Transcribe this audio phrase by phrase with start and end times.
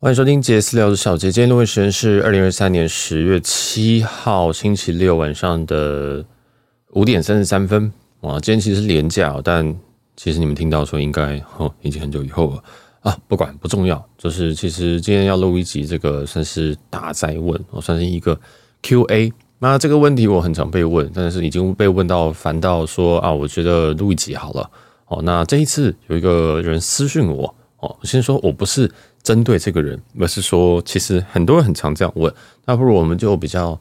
[0.00, 6.24] 欢迎收听杰私聊的小杰，今天录音时间是二零二三年十月七号星期六晚上的
[6.92, 7.92] 五点三十三分。
[8.20, 9.76] 哇，今天其实是连假，但
[10.14, 12.62] 其实你们听到说应该哦，已经很久以后了
[13.00, 13.18] 啊。
[13.26, 18.38] 不管不重要，就是其实今天要录一集这个算是大灾问，我算是一个
[18.82, 19.32] Q&A。
[19.58, 24.70] 那这个问题我很常被问，但是已经被问到烦到说啊，我觉得录一集好了。
[25.08, 28.88] 哦，那这一次有一个人私讯我，哦，先说我不是。
[29.22, 32.32] 针对这个人，而是说，其实很多人很常这样问，
[32.64, 33.78] 那不如我们就比较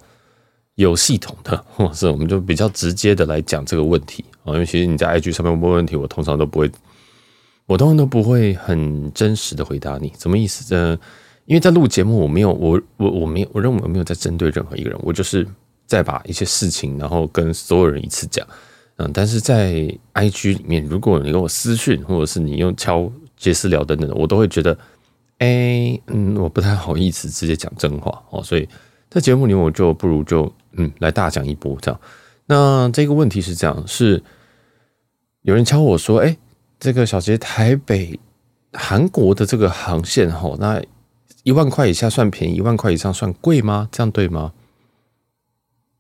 [0.76, 4.54] 有系统的，或者是我们就比较直接的来讲这个问题啊。
[4.54, 6.70] 因为其实你在 IG 上面问问题，我通常都不会，
[7.66, 10.12] 我通常都不会很真实的回答你。
[10.20, 10.76] 什么意思？
[10.76, 11.00] 呃，
[11.46, 15.48] 因为在录节目，我没有，我我我没有，我认为我没有在针对任何一个人，我就是
[15.86, 18.46] 在把一些事情，然后跟所有人一次讲。
[18.98, 19.74] 嗯，但是在
[20.14, 24.78] IG 里面，如果你跟我私讯，或者是你用敲杰私聊等等，我都会觉得。
[25.40, 28.68] 哎、嗯，我不太好意思直接讲真话哦，所以
[29.10, 32.00] 在节目里我就不如就嗯来大讲一波这样。
[32.48, 34.24] 那这个问题是这样，是
[35.44, 36.36] 有人敲我说，哎、
[36.80, 38.20] 这个小杰台北
[38.74, 40.82] 韩国的这个航线哈，那
[41.44, 43.88] 一万块以下算便宜，一万块以上算贵吗？
[43.92, 44.54] 这样对吗？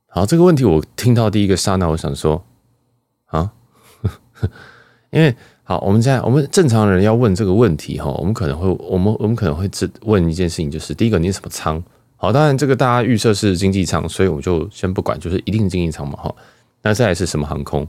[0.08, 2.44] 好，这个问题我听到第一个刹那，我想说
[3.26, 3.54] 啊，
[5.12, 5.36] 因为。
[5.70, 11.84] 好，我们现在我们正常人要问这个问题哈，我们可能会我们我们可能会只问一件事情，就是第一个你是什么舱？
[12.16, 16.34] 好，当然这个大家预设是经济舱，所以我们就先不管，就是一定经济舱嘛哈。
[16.82, 17.86] 那再来是什么航空？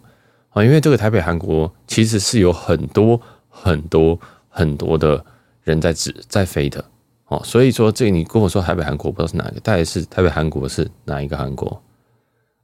[0.51, 5.25] 啊，因为这个台北韩国其实是有很多很多很多的
[5.63, 6.85] 人在指在飞的
[7.29, 11.81] 哦，所以说这你跟我说台北韩国不知道是哪一个，大概是台北韩国是哪一个韩国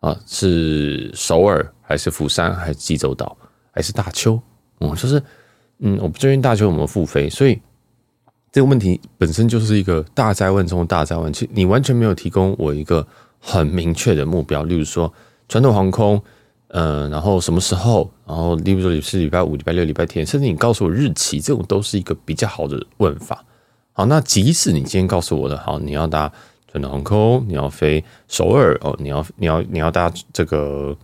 [0.01, 0.19] 啊？
[0.27, 3.37] 是首尔还是釜山还是济州岛
[3.71, 4.43] 还是大邱？
[4.81, 5.23] 嗯，就是，
[5.79, 7.61] 嗯，我不确定大邱有没有复飞，所以
[8.53, 11.33] 这个问题本身就是一个大灾问中的大灾问。
[11.33, 13.07] 其实你完全没有提供我一个
[13.41, 15.13] 很明确的目标，例如说
[15.49, 16.21] 传统航空，
[16.69, 23.45] 嗯，然后什么时候，然后例如说你是礼拜五、礼拜六、礼拜天，甚至你告诉我日期，这种都是一个比较好的问法。
[23.93, 26.33] 好，那即使你今天告诉我的，好，你要搭
[26.67, 30.97] 传统航空，你要飞首尔哦，你要你要你要搭这个，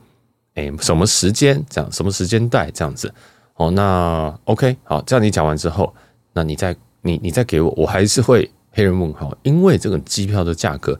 [0.54, 1.64] 哎，什么时间？
[1.70, 2.68] 这样什么时间带？
[2.72, 3.12] 这样子。
[3.60, 5.94] 哦，那 OK，好，这样你讲完之后，
[6.32, 10.98] 那你再你你再给我，我还是会黑人问号，因为这个机票的价格，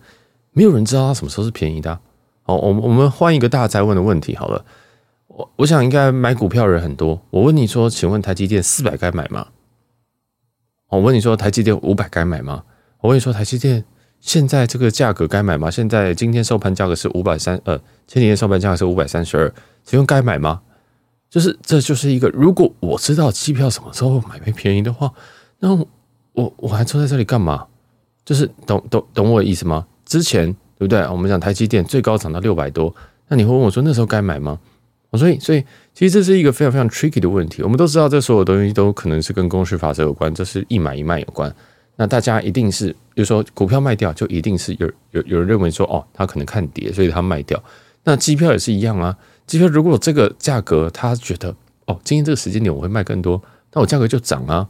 [0.52, 1.98] 没有人知道它什么时候是便宜的啊。
[2.44, 4.62] 哦，我们我们换一个大哉问的问题好了，
[5.28, 9.46] 我我想应该买股票人很多，我问你说，请问台积电四百该买吗？
[10.90, 12.64] 我问你说，台积电五百该买吗？
[13.00, 13.82] 我问你说，台积电
[14.20, 15.70] 现在这个价格该买吗？
[15.70, 19.50] 现在今天收盘价格是五百三，呃，前几天收盘价格是五百三十二，
[19.82, 20.60] 请问该买吗？
[21.30, 25.10] 就是，这就是一个，如果我知道机票什么时候买会便宜的话，
[25.60, 25.72] 那
[26.32, 27.64] 我我还坐在这里干嘛？
[28.24, 29.86] 就是懂懂懂我的意思吗？
[30.04, 31.00] 之前对不对？
[31.08, 32.92] 我们讲台积电最高涨到六百多，
[33.28, 34.58] 那你会问我说那时候该买吗？
[35.10, 35.64] 我所以所以
[35.94, 37.62] 其实这是一个非常非常 tricky 的问题。
[37.62, 41.52] 我们都知道这所有东西都可能是跟供需法则有关，这是一买一卖有关。
[41.96, 47.62] 那大家一定是，比如说股票卖掉，就一定是有有有人认为说哦，他可能看跌，所以他卖掉。
[48.04, 49.16] 那机票也是一样啊。
[49.50, 51.52] 机票如果这个价格，他觉得
[51.86, 54.68] 哦，今天这个时间点我会卖更多，那我价格就涨啊，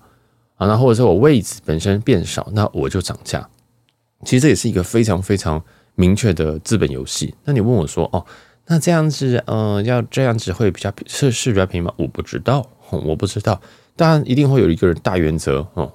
[0.56, 3.46] 啊，那或者说我位置本身变少，那我就涨价。
[4.24, 5.62] 其实这也是一个非常非常
[5.96, 7.34] 明确的资本游戏。
[7.44, 8.24] 那你问我说哦，
[8.68, 11.92] 那这样子，呃，要这样子会比较是是比较便宜吗？
[11.98, 13.60] 我不知道，我不知道。
[13.96, 15.92] 当然一定会有一个人大原则哦，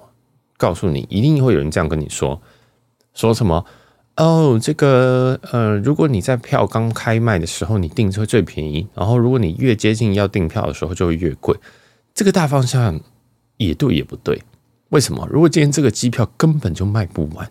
[0.56, 2.40] 告诉你，一定会有人这样跟你说，
[3.14, 3.64] 说什么？
[4.16, 11.54] 哦，这个呃，如果你在票刚开卖的时候你订车最便宜，然后如果你越接近要订票的时候就会越贵。
[12.14, 12.98] 这个大方向
[13.58, 14.42] 也对也不对。
[14.88, 15.28] 为什么？
[15.30, 17.50] 如果今天这个机票根本就卖不完，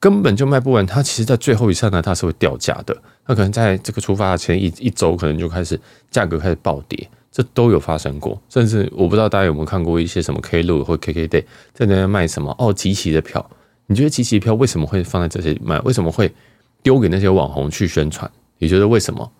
[0.00, 2.96] 根本就卖不完，它其实在最后一刹那它是会掉价的。
[3.26, 5.78] 它可能在这个出发前一一周可能就开始
[6.10, 8.40] 价格开始暴跌，这都有发生过。
[8.48, 11.44] 甚至我不知道大家有没有看过一些什么 KLO 或 KKday
[11.74, 13.46] 在那边卖什么哦即期的票。
[13.92, 15.78] 你觉得集齐票为什么会放在这些卖？
[15.80, 16.34] 为什么会
[16.82, 18.28] 丢给那些网红去宣传？
[18.56, 19.30] 你觉得为什么？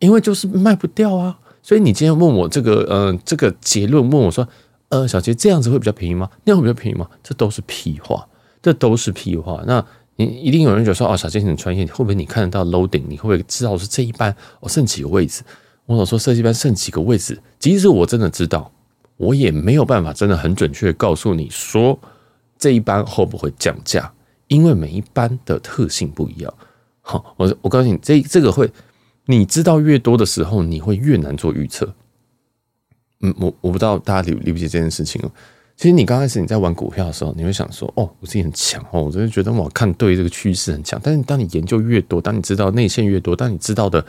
[0.00, 1.38] 因为就是卖不掉啊！
[1.62, 4.48] 所以你今天问我这个，呃，这个结论，问我说，
[4.88, 6.28] 呃，小杰这样子会比较便宜吗？
[6.42, 7.08] 那样比较便宜吗？
[7.22, 8.26] 这都是屁话，
[8.60, 9.62] 这都是屁话。
[9.64, 9.84] 那
[10.16, 13.04] 你一定有人觉得说，哦，小杰很专业，会不会你看得到 loading？
[13.06, 15.44] 你会不会知道是这一班哦剩几个位置？
[15.86, 18.72] 我老说设计班剩几个位置，即使我真的知道，
[19.16, 21.96] 我也没有办法真的很准确告诉你说。
[22.58, 24.12] 这一班会不会降价？
[24.48, 26.52] 因为每一班的特性不一样。
[27.00, 28.70] 好，我我告诉你，这这个会，
[29.26, 31.94] 你知道越多的时候，你会越难做预测。
[33.20, 35.30] 嗯，我我不知道大家理理不理解这件事情哦。
[35.76, 44.04] 其实你刚开始你在玩股票的时候，你会想说：“哦，我自己很强哦，我真的觉得我看对这个趋势很强。”但是当你研究越多，当你知道内线越多，当你知道的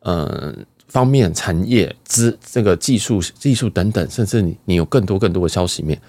[0.00, 0.54] 呃
[0.86, 6.00] 方面、产业、资这个技术、技术等等，甚至你你有更多更多的消息面，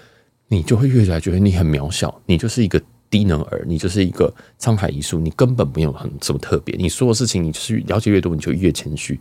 [0.52, 2.78] 你就会越来觉得你很渺小，你就是一个
[3.08, 6.76] 低能儿，你就是一个沧海一粟，你根本没有很什么特别。
[6.76, 9.18] 你说的事情，你就是了解越多，你就越谦虚。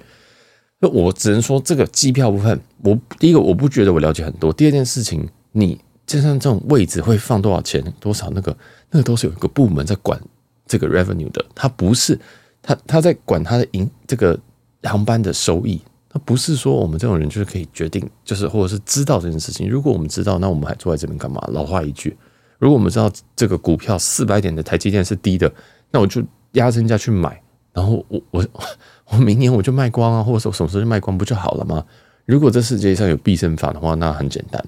[0.79, 5.25] 那我只能说，这个机票部分，我第一个我不觉得我了解很多，第二件事情。
[5.53, 8.57] 你就像这种位置会放多少钱，多少那个
[8.89, 10.19] 那个都是有一个部门在管
[10.65, 12.19] 这个 revenue 的，他不是
[12.61, 14.37] 他他在管他的营这个
[14.83, 15.81] 航班的收益，
[16.13, 19.69] 他不是说我们这种人就是可以决定，就是或者是知道这件事情。
[19.69, 21.41] 如果我们知道，那我们还坐在这边干嘛？
[21.53, 22.17] 老话一句，
[22.59, 25.49] 如果我们知道这个股票四百点的台积电是低的，
[25.89, 26.21] 那我就
[26.51, 27.41] 压身价去买，
[27.71, 28.45] 然后我我
[29.07, 31.85] 我明年我就卖光啊，或者说什么时候就卖光不就好了吗？
[32.25, 34.61] 如果这世界上有必胜法的话，那很简单。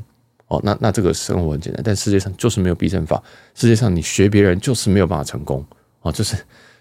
[0.47, 3.21] 哦，那那这个生活很简单，但世界上就是没有必胜法。
[3.53, 5.65] 世界上你学别人就是没有办法成功
[6.01, 6.37] 哦，就是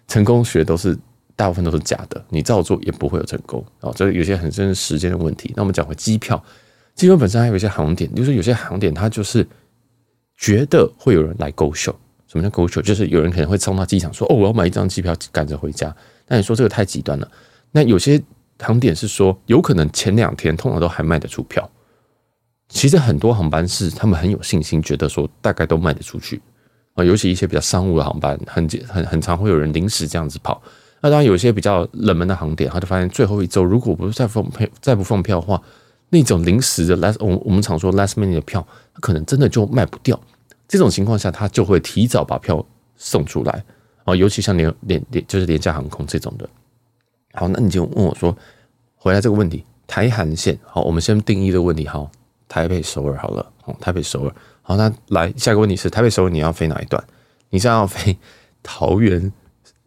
[0.06, 0.96] 成功学都是
[1.36, 3.92] 大部分都是假的，你照做也不会有成功哦。
[3.96, 5.52] 这有些很真是时间的问题。
[5.56, 6.42] 那我们讲回机票，
[6.94, 9.46] 机票本身还有一些航点，就是有些航点它就是
[10.36, 11.98] 觉得会有人来勾手。
[12.26, 15.94] 什么叫勾手就是有人可能会冲到机场说：“哦，我要买一张机票赶着回家。”
[16.26, 17.30] 那你说这个太极端了。
[17.70, 18.22] 那有些
[18.58, 21.70] 航点是说，有可能前两天通常都还卖得出票。
[22.68, 26.40] 其实很多航班是他们很有信心，觉得说大概都卖得出去
[26.94, 30.62] 啊，尤其一些比较商务的航班，很很很常会有人临时这样子跑。
[31.02, 35.60] 那当然有一些比较冷门的航点，他就发现最后一周如果不是再放票再不放票的话，
[36.08, 40.18] 那种临时的 last 我我们常说 last minute 的票，他可能真的就卖不掉。
[40.68, 42.64] 这种情况下，他就会提早把票
[42.96, 43.64] 送出来
[44.04, 46.48] 啊，尤其像廉廉廉就是廉价航空这种的。
[47.34, 48.34] 好，那你就问我说，
[48.94, 52.10] 回来这个问题，台韩线好，我们先定义这个问题好。
[52.48, 57.02] 台北首尔好了，哦，台北首尔好，那来下一个问题是台北首尔你要飞哪一段？
[57.48, 58.16] 你是要飞
[58.62, 59.32] 桃园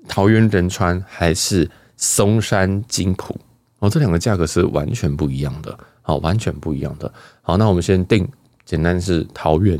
[0.07, 3.35] 桃园仁川还是松山金浦？
[3.79, 7.11] 哦，这两个价格是完全不一样的，好，完全不一样的。
[7.41, 8.27] 好，那我们先定
[8.65, 9.79] 简单是桃园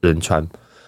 [0.00, 0.46] 仁川，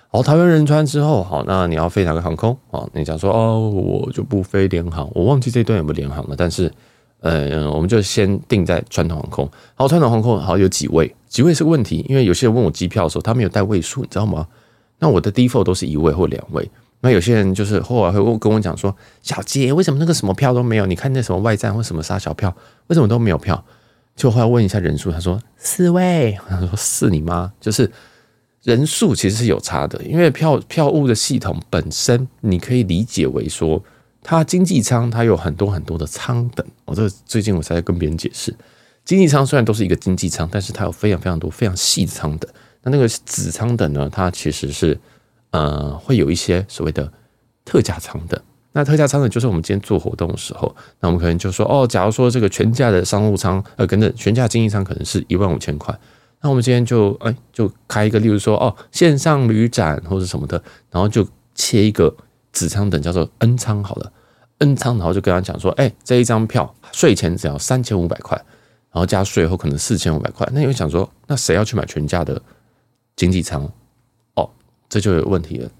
[0.08, 2.56] 好，桃园仁川之后，好，那你要飞哪个航空？
[2.70, 6.72] 好，你讲说哦，我就不飞联航，我忘记这段有没有联航了，但是。
[7.20, 9.50] 呃，我们就先定在传统航空。
[9.74, 11.12] 好，传统航空好有几位？
[11.26, 14.46] 几位是个问题，因为有些人问我机票的时候，他没有带位数，你知道吗？
[14.98, 16.70] 那我的 default 都是一位或两位。
[17.00, 20.86] 那有些人就是后来会问跟我讲说：“小杰，为什么那个什么票都没有？
[20.86, 22.54] 你看那什么外站或什么杀小票，
[22.88, 23.64] 为什么都没有票？”
[24.16, 26.38] 就后来问一下人数，他说四位。
[26.48, 27.90] 他说是你妈，就是
[28.62, 33.82] 人数其实是有差的，因为票票务的系统本身，你可以理解为说。
[34.28, 38.52] 它经济舱它有很多很多的舱等，我这最近我才跟别人解释，
[39.04, 42.50] 经济舱虽然都是一个经济舱，但是它有非常非常多非常细的舱等。
[42.82, 44.98] 那那个子舱等呢，它其实是
[45.56, 47.10] 呃会有一些所谓的
[47.64, 48.42] 特价舱的。
[48.72, 55.98] 那特价舱呢，就是我们今天做活动的时候，那我们可能就说哦，假如说这个全价的商务舱呃，跟着全价经济舱可能是一万五千块，
[56.42, 62.14] 那我们今天就哎就开一个，例如说哦线上旅展或者什么的，然后就切一个
[62.52, 64.12] 子舱等叫做 N 舱好了。
[64.58, 68.36] N 舱，然后就跟他讲说，哎、这一张票税前只要三千五百块，
[68.90, 70.48] 然后加税后可能四千五百块。
[70.52, 72.40] 那你会想说，那谁要去买全价的
[73.16, 73.70] 经济舱？
[74.88, 75.70] 这就有问题了，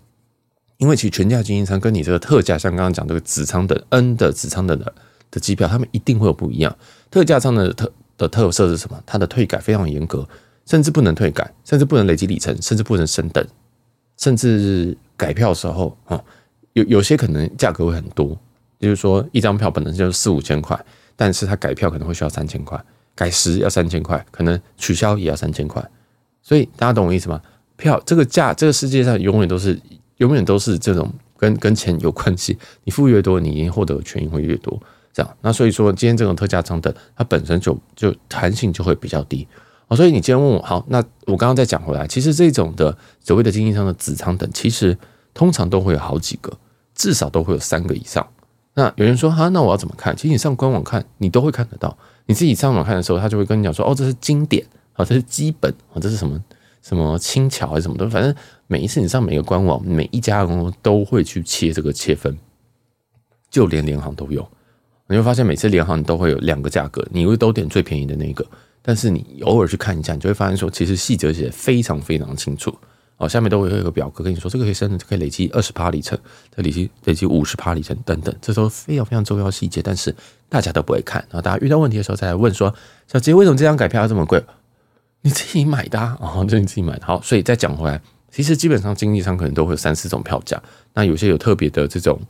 [0.79, 4.95] 因为其实全价经营舱跟你这个特价，像刚刚讲这个子舱的 N 的子舱的的
[5.31, 6.77] 的机票，他们一定会有不一样。
[7.11, 9.03] 特价舱的特的特色是什么？
[9.07, 10.29] 它的退改非常严格，
[10.67, 13.47] 甚至不能退改，甚至不能累积里程，甚至不能升等，
[14.17, 16.23] 甚至改票的时候啊、
[16.73, 18.39] 有有些可能价格会很多。
[18.79, 20.79] 就是说，一张票本来就是四五千块，
[21.17, 22.79] 但是他改票可能会需要三千块，
[23.15, 25.83] 改时要三千块，可能取消也要三千块。
[26.43, 27.41] 所以大家懂我意思吗？
[27.77, 29.79] 票这个价，这个世界上永远都是
[30.19, 32.57] 永远都是这种跟跟钱有关系。
[32.85, 34.81] 你付越多，你获得的权益会越多。
[35.13, 39.47] 这样，那所以说今天这种特价舱等，它本身就就弹性就会比较低。
[39.89, 44.99] 哦所以你今天问我，好，那我刚刚再讲回来，其实这种的所谓的经济舱的子舱等，其实
[45.33, 46.53] 通常都会有好几个，
[46.95, 48.27] 至少都会有三个以上。
[48.75, 50.15] 那有人说哈，那我要怎么看？
[50.15, 51.97] 其实你上官网看，你都会看得到。
[52.27, 56.39] 你自己上网看的时候，他就会跟你讲说，哦，这是经典，啊，这是基本，啊，这是什么
[56.87, 58.09] 什么轻巧还是什么的。
[58.09, 58.33] 反正
[58.69, 62.39] 每一次你上每个官网，每一家公司都会去切这个切分，
[63.51, 64.47] 就连联航都有。
[65.09, 68.47] 你会发现每次联航都会有两个价格，你会都点最便宜的那个，
[68.83, 72.73] 但是你偶尔去看一下，你就会发现说，其实细则写得非常非常清楚。
[73.17, 76.19] 哦，下面都会有一个表格跟你说，这个可以升，可以累积二十趴里程，
[76.55, 80.15] 这累积累积五十趴里程等等，这都非常非常重要细节，但是
[80.49, 81.25] 大家都不会看。
[81.31, 82.73] 然后大家遇到问题的时候再来问说，
[83.07, 84.43] 小杰为什么这张改票要这么贵？
[85.23, 87.07] 你自己买的啊，哦，就你自己买的。
[87.07, 90.63] 好，所以再讲回来，其实基本上经济舱可能都会有三四种票价，
[90.95, 92.21] 那有些有特别的这种，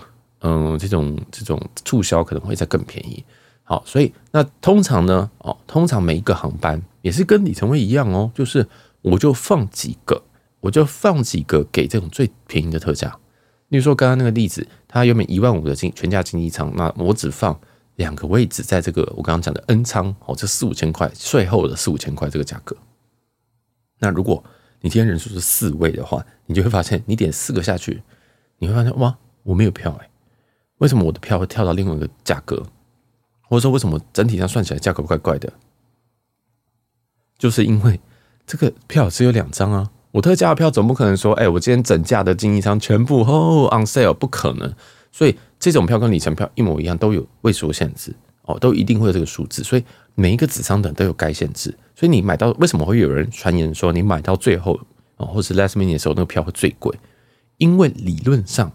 [0.41, 3.23] 嗯，这种这种促销可能会再更便宜。
[3.65, 8.67] 好，所以那通常呢，哦，通常每一个航班也是跟里程位一样哦，就是
[9.03, 10.23] 我就放几个，
[10.61, 13.19] 我就放几个给这种最便宜的特价。
[13.69, 17.59] 例如说刚刚那个例子，它原本一万五的经全价经济舱，那我只放
[17.97, 22.77] 两个位置在这个我刚刚讲的 N 仓哦，这四五千块税后的四五千块这个价格。
[23.99, 24.43] 那如果
[24.81, 28.03] 你今天人数是四位的话，你就会发现你点四个下去，
[28.59, 30.11] 你会发现哇，我没有票哎，
[30.79, 32.63] 为什么我的票会跳到另外一个价格？
[33.49, 35.53] 或者说为什么整体上算起来价格怪怪的？
[37.39, 38.01] 就是因为
[38.47, 39.91] 这个票只有两张啊。
[40.13, 44.75] 我特价的票总不可能说，哎、我今天整价的经济舱全部哦 on sale，不可能。
[45.17, 49.65] 所以这种票跟里程票一模一样，都有位数限制哦，都一定会有这个数字。
[49.65, 51.75] 所以每一个子舱等都有该限制。
[51.95, 54.79] 所以你买到为什么会有人传言说你买到最后
[55.17, 56.95] 哦，或是 last minute 的时候那个票会最贵？
[57.57, 58.71] 因为理论上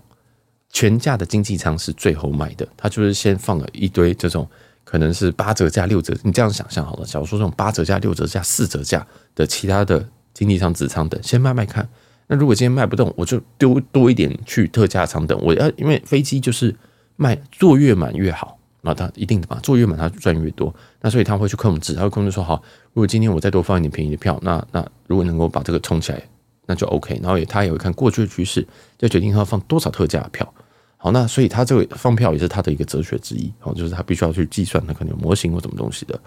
[0.71, 4.47] 全价的经济舱是最后买的，他就是先放了一堆这种
[4.83, 7.05] 可能是八折价、六折，你这样想象好了。
[7.05, 9.05] 假如说这种八折价、六折价、四折价
[9.35, 10.09] 的其他的。
[10.33, 11.87] 经济舱、子舱等，先卖卖看。
[12.31, 15.37] 那如果今天卖不动，我就丢多一点去特价舱等。
[15.41, 16.73] 我要因为飞机就是
[17.17, 20.73] 卖坐越满越好，那他一定的嘛，坐越满他赚越多。
[21.01, 26.23] 那所以他会去控制，他会控制说好，如果今天我再多放一点便宜的票，那那如果能够把这个冲起来，
[26.67, 27.19] 那就 OK。
[27.21, 28.65] 然后也他也会看过去的趋势，
[28.97, 30.53] 就决定他要放多少特价票。
[30.95, 33.51] 好，那所以他这个放票也是他的一个哲学之一。
[33.59, 36.17] 好，就是他必须要去计算，他可能有模型或什么东西的。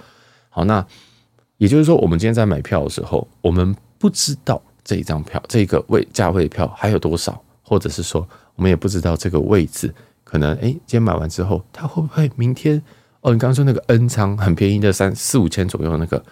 [0.51, 0.87] 好，那
[1.57, 3.75] 也就是说，我们今天在买票的时候，我们。
[3.97, 12.81] 不知道这一张票，这个位价位的票还有多少，或者是说，我们也不知道这个位置可能，哎，今天买完之后，它会不会明天？
[13.23, 16.23] 哦，你刚刚说那个 N 仓很便宜的三四五千左右那个，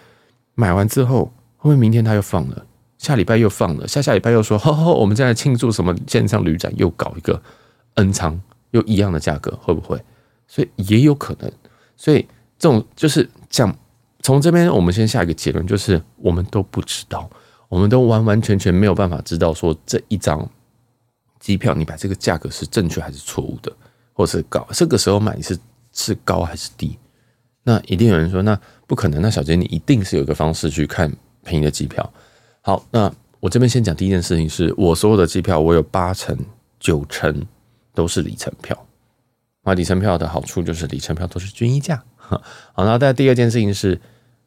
[0.53, 1.25] 买完之后，
[1.57, 2.65] 会不会明天他又放了？
[2.99, 3.87] 下礼拜又放了？
[3.87, 7.41] 下下礼拜又说，呵呵，我们在庆祝什么线上旅展，又搞一个
[7.95, 8.39] N 仓，
[8.71, 9.99] 又一样的价格，会不会？
[10.47, 11.51] 所以也有可能。
[11.97, 12.25] 所以
[12.59, 13.75] 这种就是讲，
[14.21, 17.29] 从这边我们先下一个结论，就是我们都不知道。
[17.73, 20.47] 我们都完完全全没有办法知道说，这一张
[21.39, 23.75] 机票你买这个价格是正确还是错误的，
[24.13, 25.57] 或是高，这个时候买是
[25.91, 26.99] 是高还是低？
[27.63, 29.23] 那一定有人说，那不可能。
[29.23, 31.11] 那小杰你一定是有一个方式去看
[31.43, 32.07] 便宜的机票。
[32.61, 36.37] 好，那我这边先讲第一件事情是，我所有的机票我有八成
[36.79, 37.43] 九成
[37.95, 38.77] 都是里程票。
[39.63, 42.03] 那里程票的好处就是里程票都是均一价。
[42.17, 42.39] 好，
[42.85, 43.99] 那再第二件事情是。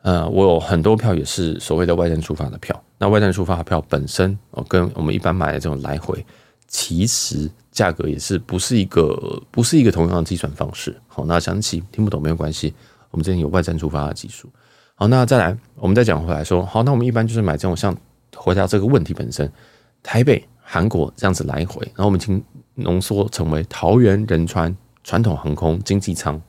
[0.06, 2.80] 呃，我有很多票也是所谓的外站出发的票。
[2.96, 6.24] 那外站出发的票本身，哦，跟我们一般买的这种来回，
[6.68, 10.96] 其实价格也是不是一个不是一个同样的计算方式。
[11.08, 12.72] 好，那详细听不懂没有关系，
[13.10, 14.48] 我们这边有外站出发的技术。
[14.94, 17.92] 好，那再来，我们再讲回来说，好，那我们一般就是买这种像
[18.36, 19.50] 回答这个问题本身，
[20.04, 22.40] 台北、韩国这样子来回，然后我们已经
[22.76, 24.72] 浓缩成为桃园、仁川
[25.02, 26.40] 传统航空经济舱。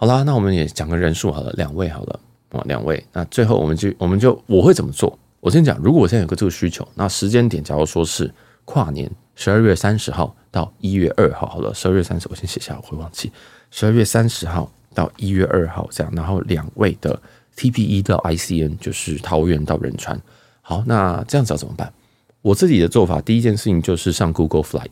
[0.00, 2.20] 好啦，那我们也讲个人数好了，两位好了
[2.52, 3.04] 啊，两位。
[3.12, 5.18] 那最后我们就我们就我会怎么做？
[5.40, 8.32] 我先讲，如果我现在有个这个需求，那时间点假如说是
[8.64, 13.30] 跨年十二月三十号到一月二号，好了，十二月三十我先写下，我会忘记。
[13.70, 17.20] 十二月三十号到一月二号这样，然后两位的
[17.58, 20.18] TPE 到 ICN 就是桃园到仁川。
[20.62, 21.92] 好，那这样子要怎么办？
[22.40, 24.88] 我自己的做法，第一件事情就是上 Google Flight，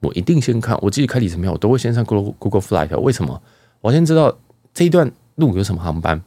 [0.00, 3.42] 我一定先看，我自己开里程票，我都会先上 Google Google Flight，为什么？
[3.80, 4.36] 我先知道
[4.74, 6.20] 这一段路有什么航班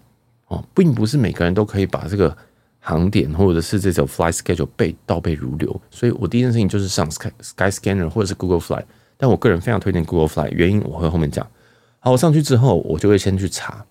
[0.47, 2.35] 哦，并不是每个人都可以把这个
[2.79, 8.85] 航点或者是这种 flight schedule 背倒背如流，所以我第一件事情就是上 Sky Sky Scanner 或者是 Google Flight，
[9.17, 11.45] 但我个人非常推荐 Google Flight，原因我会后面讲。
[11.99, 13.85] 好，我上去之后，我就会先去查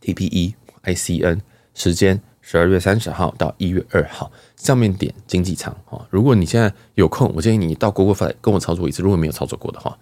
[0.00, 1.40] TPE ICN
[1.74, 6.04] 时间，十二月三十号到一月二号，上面点经济舱哦。
[6.10, 9.96] 如果你现在有空，我建议你到 Google Flight 跟我操作一次，如果没有操作过的话，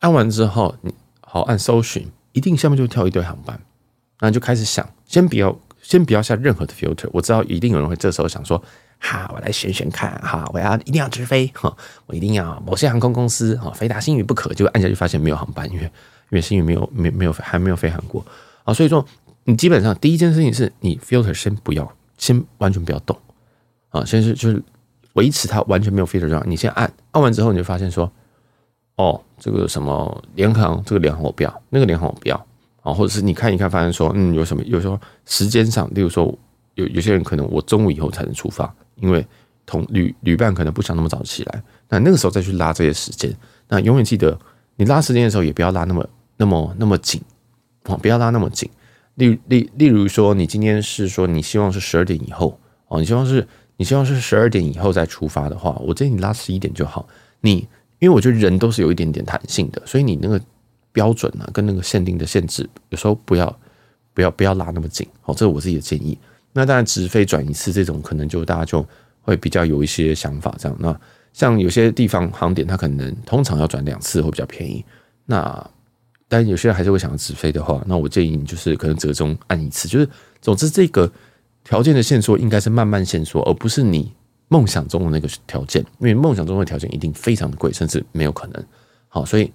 [0.00, 0.92] 按完之后你。
[1.30, 3.60] 好，按搜寻，一定下面就跳一堆航班，
[4.20, 7.06] 那就开始想，先不要，先不要下任何的 filter。
[7.12, 8.60] 我知道一定有人会这时候想说，
[8.98, 15.90] 哈，我来选选看，哈，我要一定要直飞， 哈，我一定要某些航空公司，哈，飞达星宇不可，就按下去发现没有航班，因为因
[16.30, 18.24] 为星宇没有没没有还没有飞航过，
[18.64, 19.04] 啊，所以说
[19.44, 23.14] 你基本上第一件事情是你 filter 先不要，先完全不要动，
[23.90, 24.62] 啊，先是就是
[25.12, 28.10] 维持它完全没有 filter 状态，你先按，按完之后你就发现说。
[28.98, 32.36] 哦，这个什么联航，这个联航我不要，那个联航我不要
[32.82, 34.62] 啊，或者是你看一看，发现说，嗯，有什么？
[34.64, 36.36] 有时候时间上，例如说，
[36.74, 39.24] 有有些人可能我中午以后才能出发，因为
[39.64, 43.32] 同旅旅伴可能不想那么早起来，那那个时候再去拉这些时间，
[43.68, 44.36] 那永远记得，
[44.74, 47.22] 你拉时间的时候也不要拉那么那么那么紧，
[47.84, 48.68] 哦，不要拉那么紧。
[49.14, 57.06] 例例例如说，你今天是说你希望是十二点以后哦，你希望是你希望是十二点以后再出发的话，我建议你拉十一点就好。
[57.40, 60.40] 你因为我觉得人都是有一点点弹性的，所以你那个
[60.92, 63.58] 标准啊，跟那个限定的限制，有时候不要
[64.14, 66.18] 不要不要拉那么紧哦，这是我自己的建议。
[66.52, 68.84] 那当然直飞转一次这种，可能就大家就
[69.22, 70.76] 会比较有一些想法这样。
[70.80, 70.98] 那
[71.32, 74.84] 像有些地方航点，它可能通常要转两次会比较便宜。
[75.26, 75.70] 那
[76.26, 79.86] 但有些人还是会想要直飞的话，那我建议你就是可能折中按一次。
[79.88, 80.08] 就是
[80.40, 81.10] 总之这个
[81.62, 84.12] 条件的限缩应该是慢慢限缩，而不是你
[84.48, 85.80] 梦想中的那个条件。
[85.98, 88.64] 因为梦想中的条件一定非常的贵，甚至没有可能。
[89.08, 89.52] 好，所以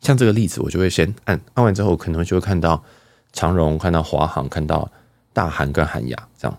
[0.00, 2.82] 像这个例子，我就会先按按完之后，可能就会看到
[3.32, 4.90] 长荣、看到华航、看到
[5.32, 6.58] 大韩跟韩亚这样。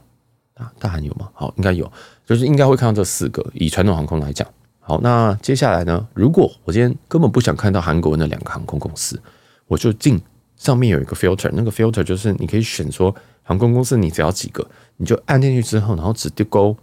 [0.54, 1.30] 大大韩有吗？
[1.34, 1.90] 好，应该有，
[2.26, 3.44] 就是应该会看到这四个。
[3.54, 4.48] 以传统航空来讲。
[4.80, 6.08] 好，那接下来呢？
[6.14, 9.22] 如果我今天根本不想看到韩国那两个航空公司，
[9.68, 10.20] 我就进
[10.58, 16.76] 上面有一个 filter，那个 filter 就是你可以选说航空公司你只要几个，你就按进去之后，然后只丢勾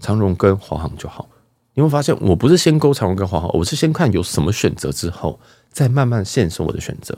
[0.00, 1.28] 长荣跟华航就好。
[1.74, 5.38] 你会发现，我不是先勾长荣跟华航，我是先看有什么选择之后，
[5.70, 7.16] 再慢慢限缩我的选择。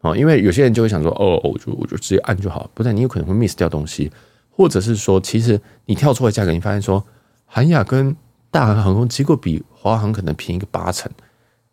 [0.00, 4.12] 啊，因为有些人就会想说，哦，我就我就直接按就好，不然你有可能会 miss 掉东西，
[4.50, 7.02] 或者是说，其实你跳出来价格，你发现说
[7.46, 8.14] 韩亚跟
[8.50, 11.10] 大韩航空结果比华航可能便宜个八成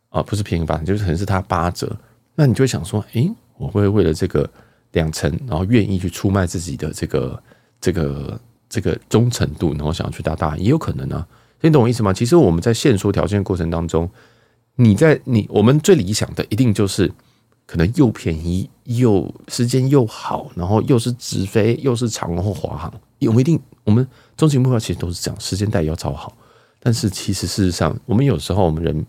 [0.09, 1.95] 啊，不是便宜八成，就是可能是它八折。
[2.33, 4.49] 那你就会想说，诶，我会为了这个
[4.93, 7.43] 两成，然后愿意去出卖自己的这个
[7.81, 8.39] 这个
[8.71, 11.27] 这个忠诚度，然后想要去搭大，也有可能啊。
[11.59, 12.13] 你懂我意思吗？
[12.13, 14.09] 其实我们在限缩条件过程当中，
[14.77, 17.11] 你在你我们最理想的一定就是
[17.67, 22.93] 可能又便宜又时间又好，然后又是直飞又是长龙或华航，
[23.27, 26.33] 我们一定我们终极目标其实都是这样，时间带也要超好。
[26.79, 29.05] 但是其实事实上，我们有时候我们人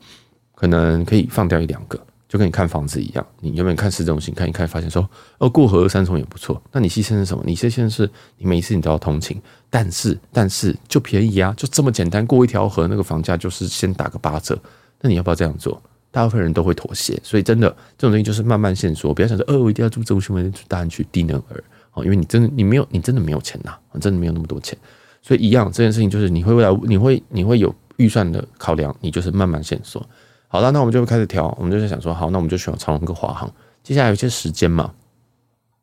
[0.54, 1.99] 可能可以放掉一两个，
[2.32, 6.62] 就跟你看房子一样，你有没有看市中心看一看，发现说哦，过河三重也不错。
[6.72, 7.44] 那你牺牲是什么？
[7.46, 14.58] 你牺牲是你每一次你都要通勤，但是但是就便宜啊，就这么简单，过一条河那个房价就是先打个八折。
[15.02, 15.78] 那你要不要这样做？
[16.10, 17.68] 大部分人都会妥协，所以真的
[17.99, 24.78] 这种东西就是慢慢限缩，不要想说哦，我一定要住中心，我一定要住大安区低能儿哦，因为你真的你没有你真的没有钱呐，真的没有那么多钱。
[25.21, 30.02] 所以一样，这件事情就是你会未来你会你会有预算的考量，你就是慢慢限缩。
[30.52, 33.50] 好了，那我们就开始调，我们就在想说，好，那我们就选长荣跟华航。
[33.82, 34.93] 接下来有些时间嘛，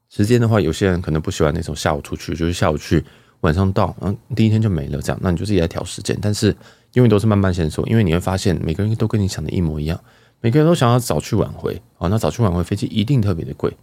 [0.09, 3.03] 时间的话，有些人可能不喜欢那种下午出去，就是下午去，
[3.41, 5.19] 晚上到，然后第一天就没了这样。
[5.23, 6.55] 那你就自己来调时间，但是
[6.93, 9.99] 因为都是慢慢先说，因为你会发现每个人都跟你想的一模一样，
[10.39, 13.75] 每个人都想要早去晚回啊，那早去晚回飞机一定特别的贵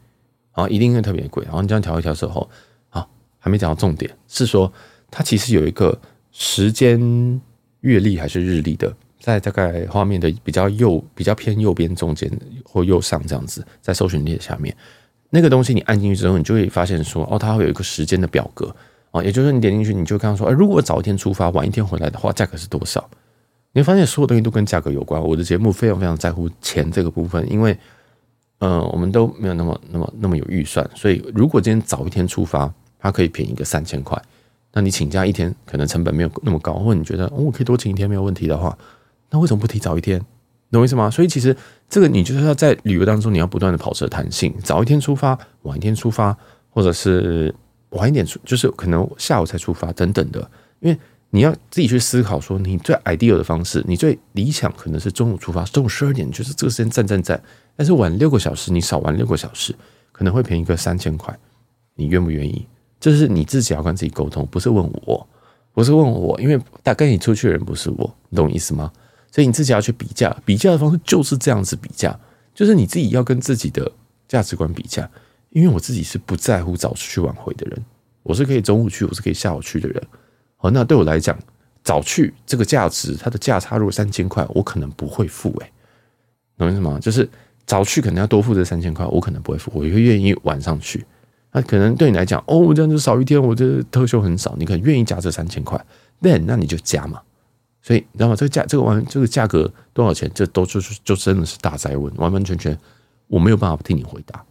[0.53, 1.43] 啊，一定会特别贵。
[1.47, 2.49] 然后你这样调一调之后，
[2.91, 4.73] 好，还没讲到重点，是说。
[5.09, 5.99] 它其实有一个
[6.31, 7.41] 时间
[7.81, 8.93] 月历还是日历的，
[9.27, 12.31] 在大概画面的比较右、比较偏右边中间
[12.65, 14.73] 或右上这样子，在搜寻列下面
[15.31, 18.73] 那个东西，你按进去之后，你就会发现说，哦，它会有一个时间的表格
[19.11, 23.05] 哦，也就是说，你点进去，你就看到说，哎，如果早一天出发，晚一天回来的话，价格是多少？
[23.73, 25.21] 你会发现所有东西都跟价格有关。
[25.21, 27.77] 我的节目非常非常在乎钱这个部分，因为，
[28.61, 34.17] 嗯、呃，我们都没有那么、那么、那么有预算，所以如果今天早一天出发，它可以便宜个三千块。
[34.73, 38.79] 那你请假一天，可能成本没有那么高，或者你觉得哦，我可以多请一天没有问题的话，
[39.31, 40.19] 那为什么不提早一天？
[40.71, 41.09] 懂我意思吗？
[41.09, 41.57] 所以其实
[41.89, 46.37] 这个你就是要在旅游当中，你要不断的保持弹性，早一天出发，晚一天出发，
[46.71, 47.55] 或者是
[47.91, 50.99] 晚一点出，就是可能下午才出发等等的，因为
[51.31, 57.41] 你要自己去思考说，你最 ideal 的方式，你最理想可能是中午出发，中午十二点就是这个时间站站站，
[57.77, 59.75] 但是晚六个小时，你少玩六个小时，
[60.13, 61.37] 可能会便宜个三千块，
[61.95, 62.67] 你愿不愿意？
[62.99, 65.27] 就是你自己要跟自己沟通，不是问我，
[65.73, 68.91] 不是问我，因为带跟你出去的人不是我，你懂我意思吗？
[69.37, 72.19] 所以你自己要去比价，比价的方式就是这样子比价，
[72.55, 73.93] 就是你自己要跟自己的
[74.27, 75.07] 价值观比价。
[75.51, 77.85] 因为我自己是不在乎早出去晚回的人，
[78.23, 80.03] 我是可以中午去，我是可以下午去的人。
[80.57, 81.39] 好，那对我来讲，
[81.85, 85.55] 早去这个价值，它的价差如果三千块，我可能不会付。
[85.61, 85.71] 哎，
[86.57, 86.99] 懂意思吗？
[86.99, 87.29] 就是
[87.67, 91.05] 早去可能要多付这三千块，我可能不会付，我也会愿意晚上去。
[91.53, 95.79] 那可能对你来讲，哦，这样子少一天，我这特休很少，你可能愿意加这三千块
[96.21, 97.21] 那那你就加嘛。
[97.87, 98.35] 所以你知道吗？
[98.35, 102.77] 这个价，这个完，这个价格多少钱，这都就是就真的是大灾问，完完全全
[103.29, 104.45] 我没有办法替你回答。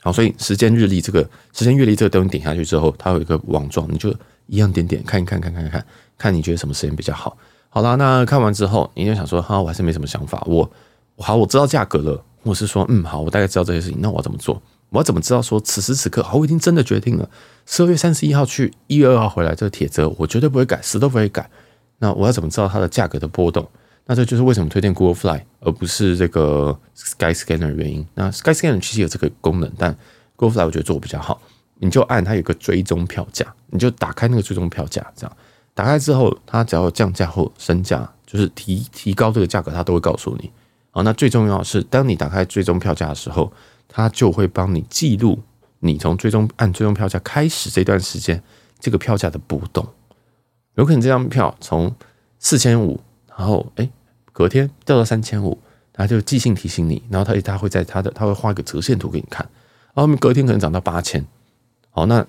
[0.00, 4.08] 好，所以时间日历这个时间月历这个东西点下去之后，它有一个网状，你就
[4.46, 7.36] 一样点点看一看，看看看看，你觉得什么时间比较好。
[7.68, 10.42] 好啦，那看完之后，你就想说，哈，我还是没什么想法。
[10.46, 10.70] 我
[11.18, 14.62] 好，我知道价格了，我是说，嗯，好，我大概知道这些事情，那我要怎么做？
[14.88, 17.28] 我怎么知道说此时此刻，好，我已经真的决定了，
[17.66, 21.50] 十二月三十一号去，一月二号回来，这个铁则我绝对不会改，死都不会改。
[21.98, 23.66] 那我要怎么知道它的价格的波动？
[24.06, 28.06] 那这就是为什么推荐 Google Fly 而不是这个 Skyscanner 的原因。
[28.14, 29.96] 那 Skyscanner 其实有这个功能，但
[30.36, 31.40] Google Fly 我觉得做的比较好，
[31.80, 35.36] 你就按它有个追踪票价，你就打开那个追踪票价，这样
[35.74, 40.50] 打开之后，它只要降价或升价，就是提提高这个价格，它都会告诉你。
[40.92, 43.52] 好，那最重要的是，当你打开追踪票价的时候，
[43.88, 45.42] 它就会帮你记录
[45.80, 48.40] 你从追踪按追踪票价开始这段时间
[48.78, 49.86] 这个票价的波动。
[50.76, 51.94] 有可能这张票从
[52.38, 53.00] 四千五，
[53.36, 53.88] 然后哎
[54.32, 55.58] 隔天掉到三千五，
[55.92, 59.46] 他就即兴提醒你，然后他他会在他的他会画一个折线图给你看，
[59.94, 61.26] 然后隔天可能涨到八千，
[61.90, 62.24] 好，那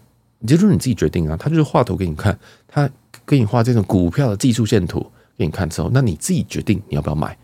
[0.46, 2.90] 就是你自己决定啊，他就是画图给你看，他
[3.26, 5.06] 给你画这种股票的技术线图
[5.38, 7.38] 给你看之后，那你自己决定你要不要买。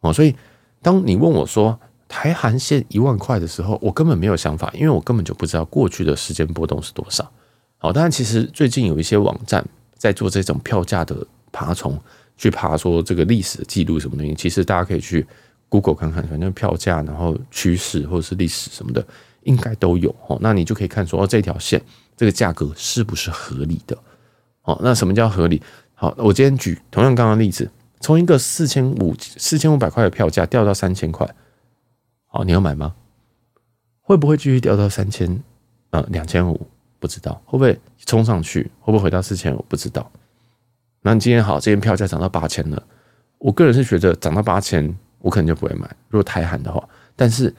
[0.00, 0.34] 哦，所以
[0.80, 7.30] 当你问我说台韩线一万块的时候，我根本没有想法，因为我根本就不知道过去的时间波动是多少。
[7.76, 9.66] 好，当然其实最近有一些网站
[10.04, 11.98] 在做这种票价的爬虫，
[12.36, 15.26] 去爬说这个历史的记录什么东西，其实大家可以去
[15.70, 19.02] Google 看看，反正票价，然后趋势或者是历史什么的，
[19.44, 20.14] 应该都有。
[20.26, 21.80] 哦，那你就可以看说哦，这条线
[22.18, 23.96] 这个价格是不是合理的？
[24.64, 25.62] 哦，那什么叫合理？
[25.94, 27.70] 好，我今天举同样刚刚例子。
[28.00, 31.26] 从一个四千五四千五百块的票价掉到三千块，
[32.26, 32.94] 好，你要买吗？
[34.02, 35.42] 会不会继续掉到三千？
[35.88, 36.66] 呃，两千五
[37.04, 38.62] 不知道，会不会冲上去？
[38.80, 39.62] 会不会回到四千我？
[39.68, 40.10] 不知道。
[41.02, 42.82] 那你今天好，这边票价涨到八千了，
[43.36, 45.86] 我个人是觉得涨到八千，我可能就不会买。
[46.08, 47.54] 如果台韩的话，但是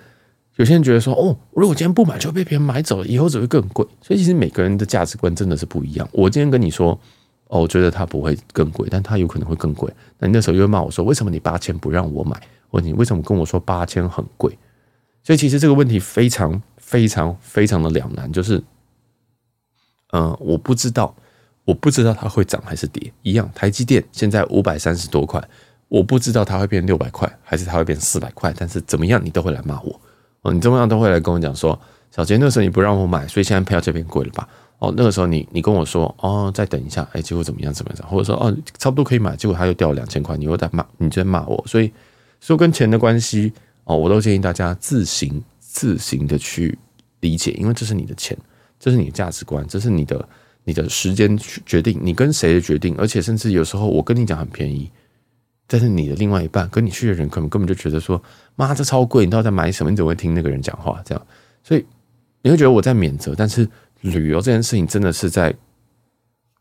[0.55, 3.85] 有些人觉得说，哦，如果今天不买就被别人买走了，以后只会更贵。
[4.01, 6.09] 所以其实每个人的价值观真的是不一样。
[6.11, 6.99] 我今天跟你说。
[7.47, 9.87] 哦，我觉得它不会更贵，但它有可能会更贵。
[10.17, 12.35] 那你那时候又骂我说：“为什么你八千不让我买？
[12.71, 14.57] 问你为什么跟我说八千很贵？”
[15.21, 18.61] 所以其实这个问题非常非常非常的两难，就是，
[20.15, 21.13] 呃，我不知道，
[21.65, 23.11] 我不知道它会涨还是跌。
[23.21, 25.43] 一样，台积电现在五百三十多块，
[25.89, 28.53] 我不知道它会变六百块，还是它会变四百块。
[28.57, 29.99] 但是怎么样，你都会来骂我。
[30.43, 31.77] 哦，你怎么样都会来跟我讲说
[32.15, 34.47] ：“小杰，那时候你不让我买，所以现在票这边贵了吧？”
[34.79, 38.07] 哦，那个时候你你跟我说哦，再等一下，哎，结果怎么样怎么样？
[38.07, 41.91] 或者说哦，差不多可以买，结果他又掉两千块，你又在骂，你在骂我，所以
[42.39, 43.51] 说跟钱的关系
[43.83, 46.77] 哦，我都建议大家自行自行的去
[47.19, 48.37] 理解，因为这是你的钱，
[48.85, 50.29] 这是你的价值观，这是你的
[50.63, 54.91] 你的时间决定，你跟谁的决定，而且甚至有时候我跟你讲很便宜，
[55.65, 58.21] 但是你的另外一半跟你去的人可能根本就觉得说，
[58.55, 59.89] 妈，这超贵，你到底在买什么？
[59.89, 61.01] 你怎么会听那个人讲话？
[61.03, 61.27] 这样，
[61.63, 61.83] 所以
[62.43, 63.67] 你会觉得我在免责，但是。
[64.01, 65.51] 旅游这件事情真的是在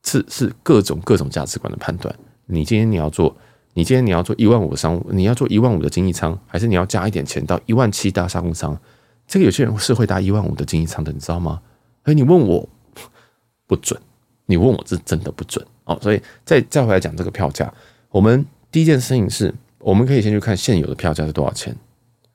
[0.03, 2.15] 是是各种各种价值观的判断。
[2.47, 3.37] 你今天你要做，
[3.75, 8.75] 你今天你要做一万五的商务，你要做一万五的经济舱，还是你要加一点钱到一万七搭商务舱？
[9.27, 11.61] 这个有些人是会搭一万五的经济舱的，你知道吗？
[12.05, 12.69] 所以，你问我
[13.67, 14.01] 不准，
[14.47, 15.99] 你问我是真的不准哦。
[16.03, 17.73] 所以再再回来讲这个票价，
[18.11, 21.75] 我们第一件事情是，我们可以先去看现有的票价是多少钱，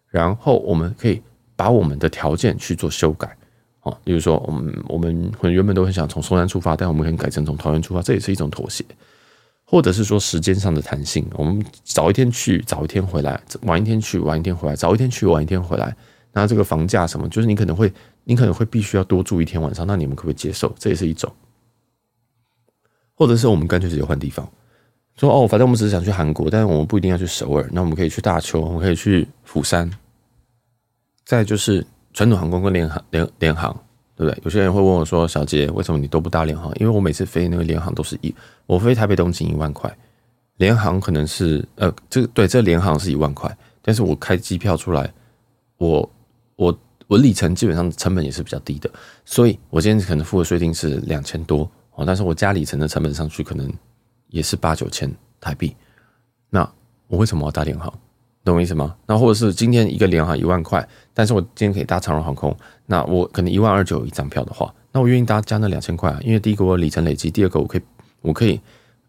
[0.10, 1.22] 然后我们可以
[1.56, 3.36] 把我们的条件去做修改。
[3.82, 8.84] 哦，例如说，我们我们可能原本都很想从松山出发，但我们可以改成从桃园出发，这也是一种妥协，
[9.64, 15.96] 或者是说时间上的弹性，我们早一天去，早一天回来，晚一天去，晚一天回来，早一天去，晚一天回来。
[16.34, 17.92] 那这个房价什么，就是你可能会，
[18.30, 20.72] 你可能会必须要多住一天晚上，那你们可不可以接受？
[20.78, 21.34] 这也是一种，
[23.16, 24.48] 或者是我们干脆直接换地方，
[25.18, 29.90] 说哦，反正我们只是想去韩国，但是我们不一定要去首尔，那我们可以去大邱，我们可以去釜山，
[31.26, 31.84] 再就是。
[32.12, 33.72] 传统航空跟联航联联航，
[34.16, 34.42] 对不对？
[34.44, 38.34] 有些人会问我说：“小杰，为什么你都不搭联航？”因为我每次飞那个联航都是一，
[38.66, 39.96] 我飞台北东京一万块，
[40.58, 45.14] 联航可能是呃，这个对，这联航是一万块，但是我开机票出来，
[45.78, 46.12] 我
[46.56, 46.78] 我
[47.10, 48.88] 我里程基本上成本也是比较低的，
[49.26, 53.68] 所以我今天可能付的税金是两千多哦，但是我加里程的成本上去可能
[54.28, 55.76] 也是八九千台币，
[56.52, 56.62] 那
[57.08, 57.92] 我为什么要搭联航？
[58.46, 58.96] 懂我意思吗？
[59.08, 67.82] 那或者是今天一个联航一万块，但是我今天可以搭长荣航空，那我可能一万二九一张票的话，那我愿意搭加那两千块啊，因为第一个我里程累积，第二个我可以
[68.22, 68.62] 我可以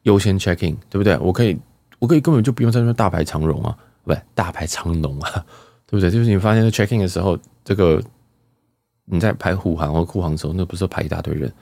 [0.03, 1.17] 优先 check in，对不对？
[1.19, 1.57] 我可以
[1.99, 5.47] 我可以根本就不用在那大排长荣啊，不对，大排长龙啊，
[5.91, 6.11] 对不对？
[6.11, 8.03] 就是你发现 checking 的时候，这个
[9.05, 11.53] 你在排虎航或酷航的时候，那不是排一大堆人，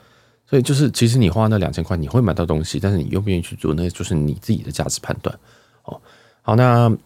[0.46, 5.34] 所以就是其实你花那两千块，你会买到东西，但是你愿不愿意去做，那就是你自己的价值判断。
[5.84, 6.00] 哦，
[6.42, 6.96] 好，那。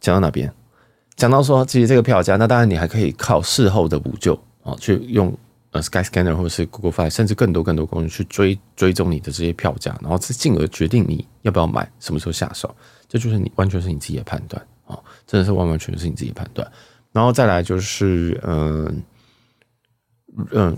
[0.00, 0.50] 讲到哪边？
[1.14, 5.30] 讲到说，其实这个票价，那当然你还可以靠事后的补救啊，去用
[5.72, 12.74] 呃 Skyscanner 或者是 Google Flight，甚至更多更多工具去追追踪你的这些票价，然后进而决定你要不要买，什么时候下手，
[13.06, 16.70] 这就是你完全是你自己的判断啊，真的是完完全全是你自己判断。
[17.12, 19.02] 然后再来就是嗯
[20.52, 20.76] 嗯，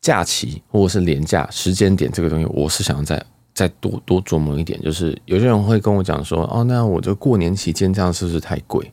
[0.00, 3.24] 假期或者是连假时间点这个东西，我是想要再。
[3.56, 8.92] 再多多琢磨一点，就是有些人会跟我讲说：“哦，那我这过年期间这样是不是太贵？”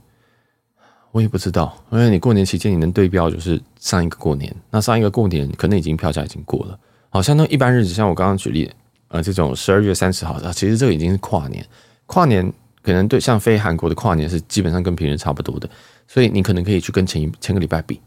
[1.12, 6.80] 我也不知道，因为你过年期间你能对标就是上一个过年，那上一个过年可能已经票价已经过了。
[7.10, 8.72] 好像那一般日子，像我刚刚举例，
[9.10, 11.68] 呃，这种十二月三十号的，其实这个已经是跨年，
[12.06, 12.50] 跨年
[12.84, 15.67] 可能对像非韩国的跨年是基本上跟平日差不多的，
[16.08, 18.00] 所以你可能可以去跟前一前个礼拜比，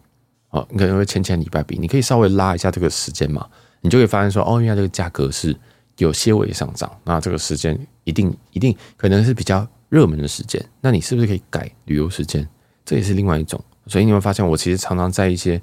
[0.51, 3.45] 哦，你可能会前前礼拜比，你可以稍微拉一下这个时间嘛，
[3.81, 5.57] 你就会发现说，哦，原来这个价格是
[5.97, 12.49] 有些微上涨，那这个时间一定一定可能是比较热门的时间，那你是不是可以改旅游时间？
[12.85, 15.61] 这也是另外一种，所以你会发现，我其实常常在一些。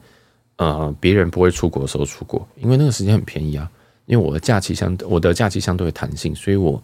[0.58, 3.68] 呃，别人不会出国的时候出国，因为那个时间很便宜啊。
[4.06, 6.82] 因为我的假期相，我的假期相对弹性，所以我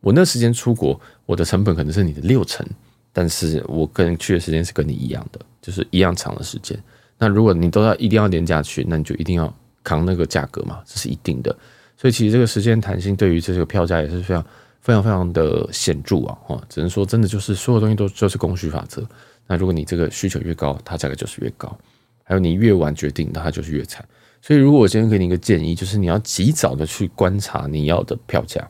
[0.00, 2.66] 我那时间出国，我的成本可能是你的六成，
[3.12, 6.78] 但是我跟去的时间是跟你一样的，就是一样长的时间。
[7.18, 11.54] 那如果你都要一定要廉价去，那你就一定要扛那个价格嘛，这是一定的。
[11.96, 14.44] 所以其实这个时间弹性对于这个票价也是非常
[14.80, 16.38] 非常非常的显著啊。
[16.46, 19.04] 哈，只能说真的就是所有东西都就是供需法则。
[19.46, 21.76] 那如果你这个需求越高，它价格就是越高。
[22.22, 24.06] 还有你越晚决定，那它就是越惨。
[24.42, 28.68] 所以，如果我今天给你一个建议，就是你要及早的去观察你要的票价。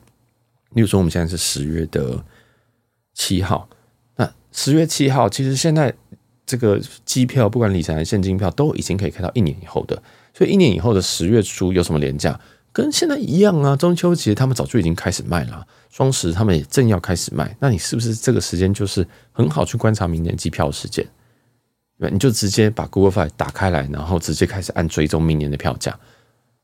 [0.74, 2.24] 例如说，我们现在是十月的
[3.14, 3.68] 七号，
[4.16, 5.94] 那十月七号其实现在
[6.46, 10.02] 这个机票，不管理财还是现金票，都已经可以开到一年以后的。
[10.34, 12.38] 所以，一年以后的十月初有什么廉价？
[12.72, 13.74] 跟现在一样啊。
[13.74, 17.56] 中秋节他们早就已经开始卖了，双十他们也正要开始卖。
[17.58, 21.04] 那你是不是这个时间就是很好去观察明年机票的时间？
[22.12, 25.98] 你就直接把 Google Fly 打开来，然后直接开始按追踪明年的票价。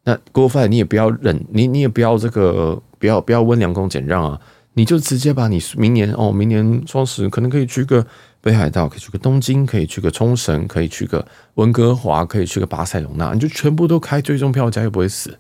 [0.05, 4.41] 那 Google Fly 你也不要忍，你你也不要这个，不要不要温良恭俭让啊！
[4.73, 8.05] 你就直接把你明年哦，明年双十可能可以去个
[8.41, 11.23] 北海道，可以去个东京，可以去个冲绳，可以去个
[11.57, 15.39] 温哥华，可以去个巴塞隆纳，你就全部都开最终票价，又不会死，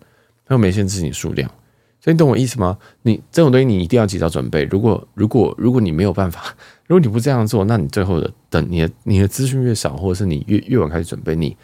[0.50, 1.50] 又没限制你数量。
[2.02, 2.76] 所以你懂我意思吗？
[3.00, 4.64] 你这种东西你一定要及早准备。
[4.64, 6.54] 如果如果如果你没有办法，
[6.86, 11.56] 如果你不这样做，那你最后的等你的你的资讯越少，或者是你越越晚开始准备，你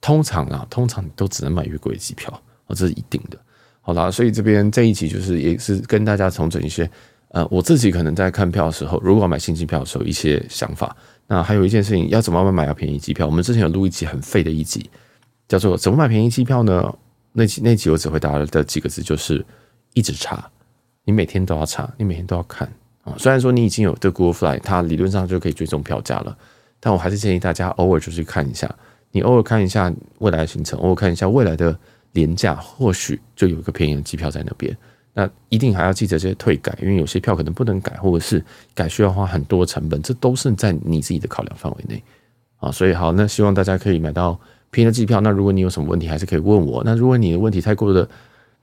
[0.00, 2.32] 通常啊，通常你都只能买越贵的机票，
[2.66, 3.38] 哦，这是一定的。
[3.80, 6.88] 好啦，所以这边这一集就是也是跟大家重整一些，
[7.28, 10.96] 呃，我自己可能在看票的时候，如果买新机票的时候一些想法。
[11.26, 13.26] 那还有一件事情，要怎么买要便宜机票？
[13.26, 14.90] 我们之前有录一集很废的一集，
[15.48, 16.92] 叫做怎么买便宜机票呢？
[17.32, 19.44] 那集那集我只回答的几个字就是。
[19.92, 20.48] 一直查，
[21.02, 23.12] 你每天都要查，你每天都要看啊。
[23.18, 26.38] 虽然说你已经有这 Google Fly，它理论上就可以追踪票价了，
[26.78, 28.72] 但我还是建议大家偶尔就去看一下。
[29.10, 31.76] 你偶尔看一下未来的行程，偶尔看一下未来的
[32.12, 34.76] 廉价，或许就有一个便宜的机票在那边。
[35.12, 38.42] 那一定还要记得这些退改，因为有些票可能不能改，或者是
[38.74, 42.02] 改需要花很多成本，这都是在你自己的考量范围内
[42.58, 42.70] 啊。
[42.70, 44.38] 所以好，那希望大家可以买到
[44.70, 45.20] 便宜的机票。
[45.20, 46.80] 那如果你有什么问题，还是可以问我。
[46.84, 48.08] 那如果你的问题太过的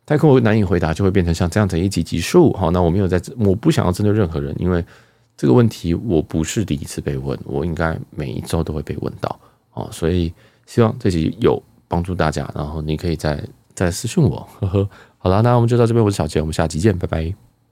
[0.05, 2.53] 太过难以回答，就会变成像这样子一集集数。
[2.53, 4.83] 好，那我没有在，我不想要针对任何人，因为
[5.35, 9.37] 这个问题我不是第一次被问，我应该每一周都会被问到。
[9.73, 10.33] 啊，所以
[10.65, 13.41] 希望这集有帮助大家，然后你可以再
[13.73, 14.47] 再私信我。
[14.59, 17.46] 呵呵，好了，那我们就到这边，我是小杰，我们下期见，拜拜。